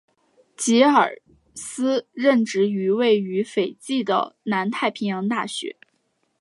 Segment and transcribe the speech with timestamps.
[0.57, 0.89] 吉布
[1.53, 5.77] 斯任职于位于斐济的南太平洋大学。